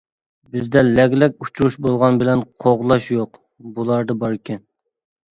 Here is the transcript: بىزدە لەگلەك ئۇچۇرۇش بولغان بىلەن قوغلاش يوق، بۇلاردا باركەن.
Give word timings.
بىزدە 0.53 0.81
لەگلەك 0.85 1.43
ئۇچۇرۇش 1.45 1.75
بولغان 1.87 2.17
بىلەن 2.21 2.41
قوغلاش 2.63 3.09
يوق، 3.15 3.37
بۇلاردا 3.77 4.17
باركەن. 4.25 4.65